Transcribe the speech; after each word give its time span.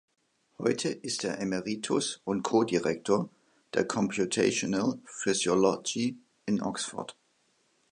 Heute 0.57 0.89
ist 0.89 1.23
er 1.25 1.37
Emeritus 1.39 2.21
und 2.23 2.41
Ko-Direktor 2.41 3.29
der 3.75 3.85
"Computational 3.85 4.97
Physiology" 5.05 6.17
in 6.47 6.59
Oxford. 6.63 7.15